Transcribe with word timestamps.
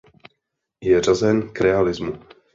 Je 0.83 1.01
řazen 1.01 1.49
k 1.53 1.61
realismu. 1.61 2.13